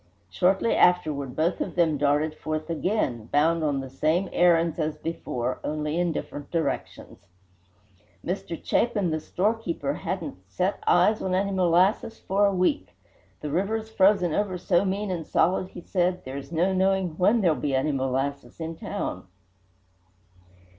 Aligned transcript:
Shortly 0.31 0.73
afterward 0.75 1.35
both 1.35 1.61
of 1.61 1.75
them 1.75 1.95
darted 1.95 2.33
forth 2.33 2.71
again, 2.71 3.25
bound 3.31 3.63
on 3.63 3.81
the 3.81 3.89
same 3.91 4.29
errands 4.33 4.79
as 4.79 4.97
before, 4.97 5.59
only 5.63 5.99
in 5.99 6.11
different 6.11 6.49
directions. 6.49 7.19
Mr. 8.25 8.59
Chapin, 8.65 9.11
the 9.11 9.19
storekeeper, 9.19 9.93
hadn't 9.93 10.37
"set 10.47 10.83
eyes 10.87 11.21
on 11.21 11.35
any 11.35 11.51
molasses 11.51 12.17
for 12.17 12.47
a 12.47 12.51
week. 12.55 12.95
The 13.41 13.51
river's 13.51 13.91
frozen 13.91 14.33
over 14.33 14.57
so 14.57 14.83
mean 14.85 15.11
and 15.11 15.23
solid," 15.27 15.67
he 15.67 15.81
said, 15.81 16.25
"there's 16.25 16.51
no 16.51 16.73
knowing 16.73 17.09
when 17.19 17.41
there'll 17.41 17.55
be 17.55 17.75
any 17.75 17.91
molasses 17.91 18.59
in 18.59 18.75
town." 18.77 19.27